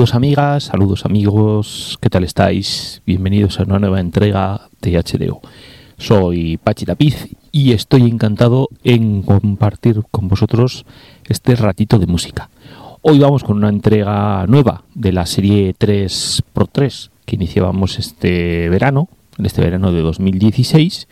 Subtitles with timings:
[0.00, 3.02] Saludos amigas, saludos amigos, ¿qué tal estáis?
[3.04, 5.42] Bienvenidos a una nueva entrega de HDO.
[5.98, 10.86] Soy Pachi Tapiz y estoy encantado en compartir con vosotros
[11.28, 12.48] este ratito de música.
[13.02, 19.44] Hoy vamos con una entrega nueva de la serie 3x3 que iniciábamos este verano, en
[19.44, 21.08] este verano de 2016.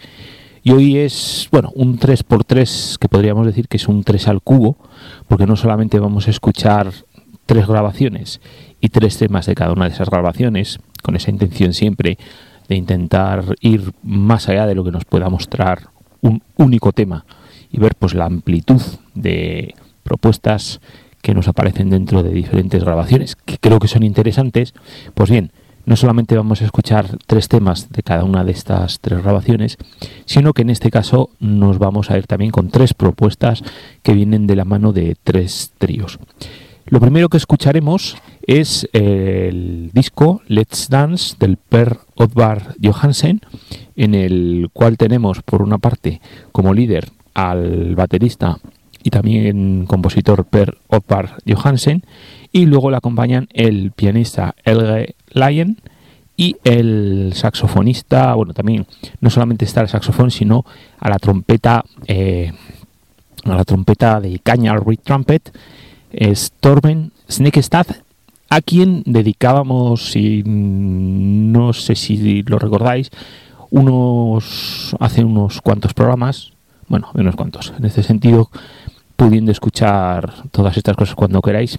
[0.62, 4.78] Y hoy es, bueno, un 3x3 que podríamos decir que es un 3 al cubo,
[5.26, 6.90] porque no solamente vamos a escuchar
[7.48, 8.42] tres grabaciones
[8.78, 12.18] y tres temas de cada una de esas grabaciones, con esa intención siempre
[12.68, 15.88] de intentar ir más allá de lo que nos pueda mostrar
[16.20, 17.24] un único tema
[17.72, 18.82] y ver pues la amplitud
[19.14, 20.80] de propuestas
[21.22, 24.74] que nos aparecen dentro de diferentes grabaciones que creo que son interesantes,
[25.14, 25.50] pues bien,
[25.86, 29.78] no solamente vamos a escuchar tres temas de cada una de estas tres grabaciones,
[30.26, 33.64] sino que en este caso nos vamos a ir también con tres propuestas
[34.02, 36.18] que vienen de la mano de tres tríos.
[36.90, 43.42] Lo primero que escucharemos es el disco Let's Dance del Per Oddvar Johansen,
[43.94, 48.58] en el cual tenemos por una parte como líder al baterista
[49.02, 52.04] y también compositor Per Oddvar Johansen,
[52.52, 55.76] y luego le acompañan el pianista Elge Lyon
[56.38, 58.86] y el saxofonista, bueno, también
[59.20, 60.64] no solamente está el saxofón, sino
[60.98, 62.50] a la trompeta, eh,
[63.44, 65.52] a la trompeta de caña, al reed trumpet,
[66.12, 67.12] es Torben
[68.50, 73.10] a quien dedicábamos, si no sé si lo recordáis,
[73.70, 76.52] unos hace unos cuantos programas,
[76.88, 78.50] bueno, unos cuantos, en este sentido,
[79.16, 81.78] pudiendo escuchar todas estas cosas cuando queráis.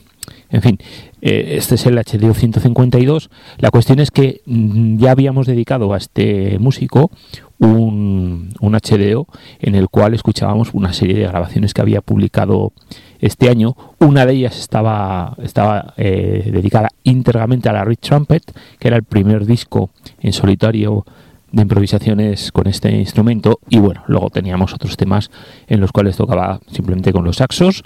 [0.52, 0.78] En fin,
[1.22, 3.30] eh, este es el HDO 152.
[3.58, 7.12] La cuestión es que mm, ya habíamos dedicado a este músico
[7.60, 9.28] un, un HDO
[9.60, 12.72] en el cual escuchábamos una serie de grabaciones que había publicado
[13.20, 13.76] este año.
[14.00, 18.44] Una de ellas estaba, estaba eh, dedicada íntegramente a la Rich Trumpet,
[18.80, 19.90] que era el primer disco
[20.22, 21.06] en solitario
[21.52, 25.32] de improvisaciones con este instrumento y bueno, luego teníamos otros temas
[25.68, 27.84] en los cuales tocaba simplemente con los saxos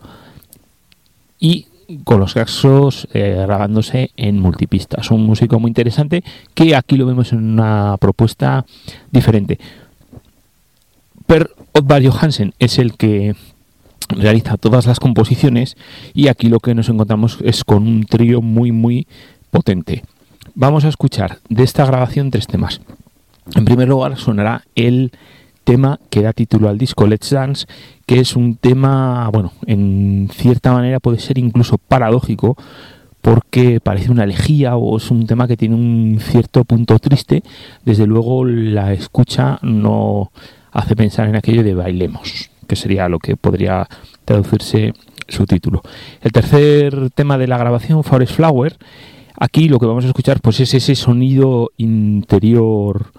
[1.40, 1.68] y
[2.04, 5.12] con los saxos eh, grabándose en multipistas.
[5.12, 6.24] Un músico muy interesante
[6.54, 8.66] que aquí lo vemos en una propuesta
[9.12, 9.60] diferente.
[11.26, 13.36] Per Oddvar Johansen es el que
[14.10, 15.78] realiza todas las composiciones
[16.14, 19.08] y aquí lo que nos encontramos es con un trío muy muy
[19.50, 20.04] potente.
[20.56, 22.82] Vamos a escuchar de esta grabación tres temas.
[23.56, 25.12] En primer lugar sonará el
[25.64, 27.66] tema que da título al disco Let's Dance,
[28.06, 32.58] que es un tema, bueno, en cierta manera puede ser incluso paradójico
[33.22, 37.42] porque parece una elegía o es un tema que tiene un cierto punto triste.
[37.86, 40.32] Desde luego la escucha no
[40.72, 43.88] hace pensar en aquello de bailemos que sería lo que podría
[44.26, 44.94] traducirse
[45.28, 45.82] su título.
[46.22, 48.78] El tercer tema de la grabación, Forest Flower,
[49.38, 53.12] aquí lo que vamos a escuchar pues es ese sonido interior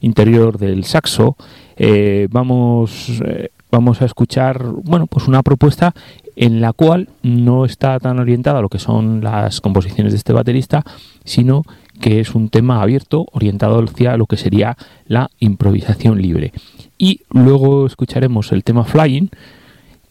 [0.00, 1.36] interior del saxo.
[1.76, 5.94] Eh, vamos eh, vamos a escuchar bueno pues una propuesta
[6.34, 10.32] en la cual no está tan orientada a lo que son las composiciones de este
[10.32, 10.82] baterista,
[11.24, 11.64] sino
[12.00, 14.76] que es un tema abierto orientado hacia lo que sería
[15.06, 16.52] la improvisación libre.
[16.98, 19.30] Y luego escucharemos el tema Flying,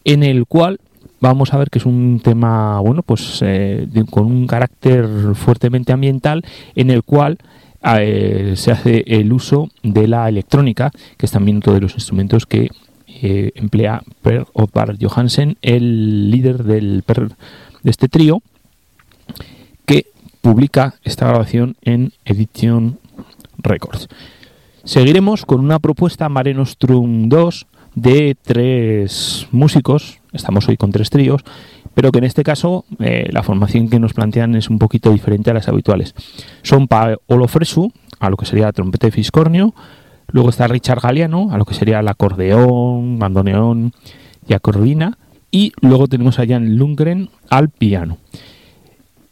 [0.04, 0.80] en el cual
[1.20, 6.44] vamos a ver que es un tema, bueno, pues eh, con un carácter fuertemente ambiental,
[6.74, 7.38] en el cual
[7.98, 12.46] eh, se hace el uso de la electrónica, que es también otro de los instrumentos
[12.46, 12.68] que
[13.22, 18.42] eh, emplea Per Oddvar Johansen, el líder del de este trío,
[19.86, 20.06] que
[20.40, 22.98] publica esta grabación en Edition
[23.58, 24.08] Records.
[24.84, 31.42] Seguiremos con una propuesta Mare Nostrum 2 de tres músicos, estamos hoy con tres tríos,
[31.94, 35.50] pero que en este caso eh, la formación que nos plantean es un poquito diferente
[35.50, 36.14] a las habituales.
[36.62, 37.90] Son Paolo Fresu,
[38.20, 39.74] a lo que sería trompeta fiscornio,
[40.28, 43.92] luego está Richard Galeano, a lo que sería el acordeón, bandoneón
[44.48, 45.18] y acordina,
[45.50, 48.18] y luego tenemos a Jan Lundgren al piano.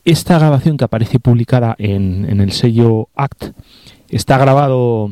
[0.04, 3.52] Esta grabación que aparece publicada en, en el sello ACT
[4.10, 5.10] está grabado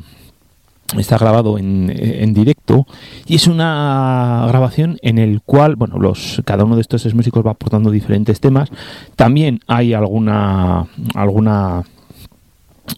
[0.99, 2.87] está grabado en, directo
[3.27, 7.47] y es una grabación en el cual bueno los cada uno de estos tres músicos
[7.47, 8.71] va aportando diferentes temas
[9.17, 11.85] también hay alguna alguna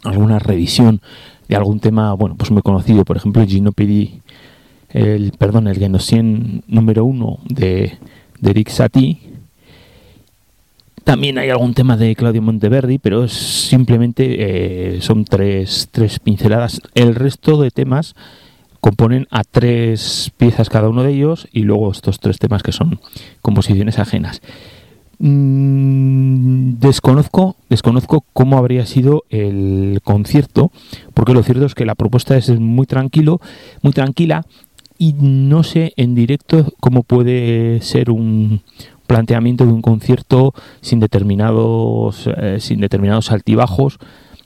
[0.03, 1.01] alguna revisión
[1.49, 4.21] de algún tema bueno pues muy conocido por ejemplo Gino Pedi
[4.91, 7.99] el perdón el Genosien número uno de,
[8.41, 9.35] de Eric Satie
[11.05, 16.81] también hay algún tema de Claudio Monteverdi, pero simplemente eh, son tres, tres pinceladas.
[16.95, 18.15] El resto de temas
[18.81, 23.01] componen a tres piezas cada uno de ellos y luego estos tres temas que son
[23.43, 24.41] composiciones ajenas.
[25.27, 30.71] Mm, desconozco, desconozco cómo habría sido el concierto,
[31.15, 33.41] porque lo cierto es que la propuesta es muy tranquilo,
[33.81, 34.45] muy tranquila,
[34.99, 38.61] y no sé en directo cómo puede ser un
[39.07, 43.99] planteamiento de un concierto sin determinados, eh, sin determinados altibajos.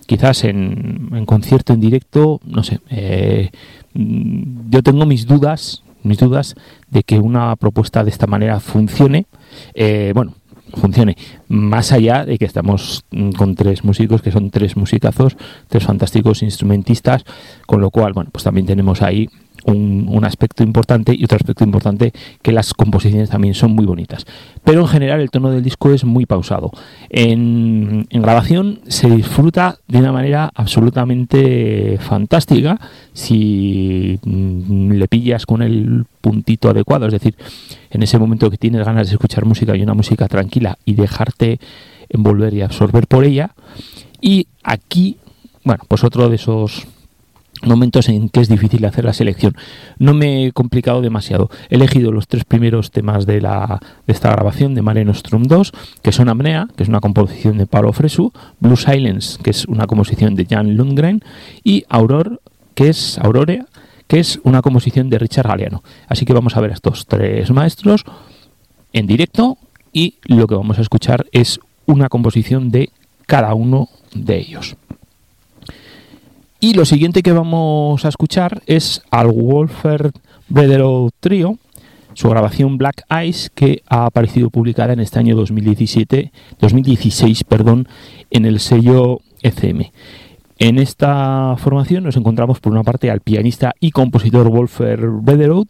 [0.06, 3.50] Quizás en, concierto en directo, no sé, eh,
[3.94, 6.54] mm, yo tengo mis dudas, mis dudas
[6.88, 9.26] de que una propuesta de esta manera funcione.
[9.75, 10.34] Eh, bueno,
[10.75, 11.17] funcione.
[11.49, 15.37] Más allá de que estamos mm, con tres músicos que son tres musicazos,
[15.69, 17.25] tres fantásticos instrumentistas,
[17.67, 19.29] con lo cual, bueno, pues también tenemos ahí
[19.64, 22.12] un, aspecto importante y otro aspecto importante
[22.43, 24.26] que las composiciones también son muy bonitas.
[24.64, 26.70] Pero en general el tono del disco es muy pausado.
[27.08, 32.78] En, grabación se disfruta de una manera absolutamente fantástica
[33.12, 37.34] si mm, le pillas con el puntito adecuado, es decir,
[37.90, 41.58] en ese momento que tienes ganas de escuchar música y una música tranquila y dejarte
[42.11, 43.52] envolver y absorber por ella.
[44.20, 45.16] Y aquí,
[45.64, 46.87] bueno, pues otro de esos
[47.62, 49.55] momentos en que es difícil hacer la selección.
[49.99, 51.50] No me he complicado demasiado.
[51.70, 55.72] He elegido los tres primeros temas de, la, de esta grabación de Mare Nostrum 2,
[56.02, 59.87] que son Amnea, que es una composición de Paolo Fresu, Blue Silence, que es una
[59.87, 61.22] composición de Jan Lundgren,
[61.64, 62.40] y Auror,
[62.75, 63.66] que es Aurorea,
[64.06, 65.82] que es una composición de Richard Galeano.
[66.08, 68.04] Así que vamos a ver a estos tres maestros
[68.93, 69.58] en directo
[69.93, 72.90] y lo que vamos a escuchar es una composición de
[73.26, 74.76] cada uno de ellos.
[76.60, 80.10] Y lo siguiente que vamos a escuchar es al Wolfer
[80.49, 81.56] Brederow Trio,
[82.14, 87.87] su grabación Black Eyes, que ha aparecido publicada en este año 2017, 2016 perdón,
[88.31, 89.93] en el sello ECM.
[90.58, 95.64] En esta formación nos encontramos por una parte al pianista y compositor Wolfer Brederow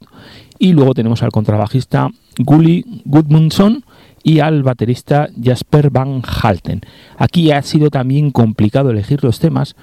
[0.59, 2.09] y luego tenemos al contrabajista
[2.39, 3.85] Gully Gudmundsson
[4.23, 6.81] y al baterista Jasper Van Halten.
[7.19, 9.77] Aquí ha sido también complicado elegir los temas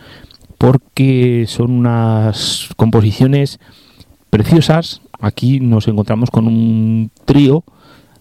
[0.65, 3.59] porque son unas composiciones
[4.31, 5.01] preciosas.
[5.19, 7.63] Aquí nos encontramos con un trío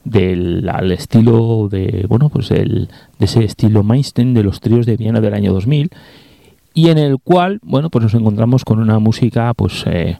[0.04, 4.98] del al estilo de bueno pues el, de ese estilo Mainstein de los tríos de
[4.98, 5.88] Viena del año 2000
[6.74, 10.18] y en el cual bueno pues nos encontramos con una música pues eh,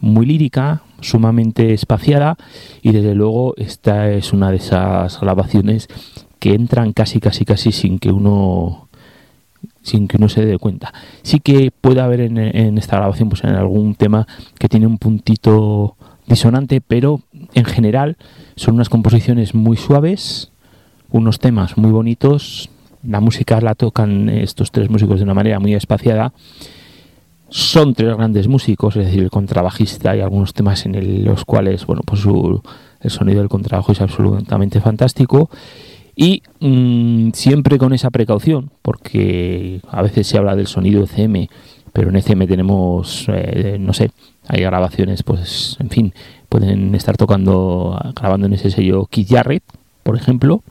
[0.00, 2.38] muy lírica sumamente espaciada
[2.80, 5.88] y desde luego esta es una de esas grabaciones
[6.38, 8.87] que entran casi casi casi sin que uno
[9.82, 10.92] sin que uno se dé cuenta.
[11.22, 14.26] Sí que puede haber en, esta grabación pues en algún tema
[14.58, 15.96] que tiene un puntito
[16.26, 17.20] disonante, pero
[17.54, 18.16] en general
[18.56, 20.50] son unas composiciones muy suaves,
[21.10, 22.70] unos temas muy bonitos,
[23.02, 26.32] la música la tocan estos tres músicos de una manera muy espaciada.
[27.50, 32.02] Son tres grandes músicos, es decir, el contrabajista y algunos temas en los cuales, bueno,
[32.04, 35.48] pues el sonido del contrabajo es absolutamente fantástico
[36.20, 41.46] y mm, siempre con esa precaución, porque a veces se habla del sonido ECM,
[41.92, 44.10] pero en ECM tenemos, eh, no sé,
[44.48, 46.12] hay grabaciones, pues, en fin,
[46.48, 49.62] pueden estar tocando, grabando en ese sello Keith Jarrett,
[50.02, 50.64] por ejemplo,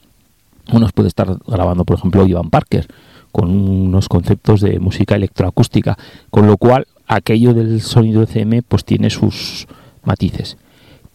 [0.74, 2.86] unos puede estar grabando, por ejemplo, Ivan Parker,
[3.32, 5.98] con unos conceptos de música electroacústica,
[6.30, 9.66] con lo cual aquello del sonido ECM pues tiene sus
[10.04, 10.58] matices.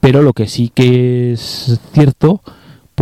[0.00, 2.40] Pero lo que sí que es cierto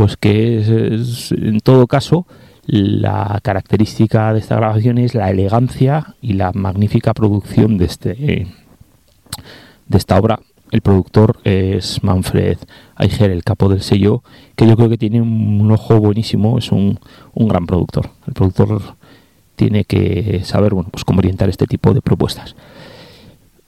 [0.00, 0.97] pues que
[1.33, 2.26] en todo caso
[2.64, 8.47] la característica de esta grabación es la elegancia y la magnífica producción de este
[9.87, 10.40] de esta obra.
[10.71, 12.57] El productor es Manfred
[12.99, 14.23] Eicher, el capo del sello,
[14.57, 16.99] que yo creo que tiene un, ojo buenísimo, es un,
[17.35, 18.09] un, gran productor.
[18.26, 18.80] El productor
[19.54, 22.57] tiene que saber bueno, pues cómo orientar este tipo de propuestas.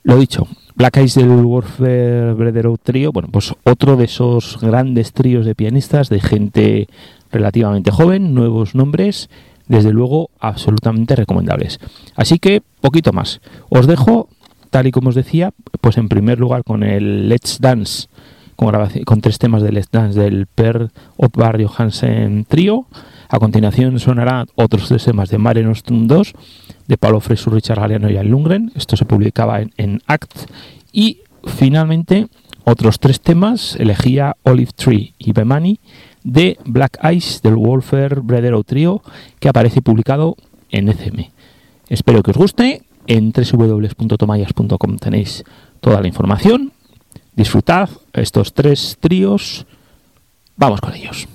[0.02, 5.44] Lo dicho, Black Eyes del Warfare Brotherhood Trio, bueno, pues otro de esos grandes tríos
[5.44, 6.88] de pianistas de gente
[7.30, 9.28] relativamente joven, nuevos nombres,
[9.68, 11.78] desde luego absolutamente recomendables.
[12.14, 13.40] Así que, poquito más.
[13.68, 14.28] Os dejo,
[14.70, 18.08] tal y como os decía, pues en primer lugar con el Let's Dance,
[18.56, 18.74] con,
[19.04, 22.86] con tres temas de Let's Dance del Per Otvar Johansen Trio.
[23.32, 26.34] A continuación sonarán otros tres temas de Mare Nostrum 2,
[26.86, 28.70] de Paulo Fresu, Richard Galeano y Al Lundgren.
[28.74, 30.50] Esto se publicaba en, ACT.
[30.92, 32.28] Y finalmente,
[32.64, 35.80] otros tres temas, elegía Olive Tree y Bemani
[36.22, 39.00] de Black Ice del Wolfer Bredero Trio,
[39.40, 40.36] que aparece publicado
[40.70, 41.30] en ECM.
[41.88, 42.82] Espero que os guste.
[43.06, 45.42] En www.tomayas.com tenéis
[45.80, 46.70] toda la información.
[47.34, 49.64] Disfrutad estos tres tríos.
[50.54, 51.26] Vamos con ellos.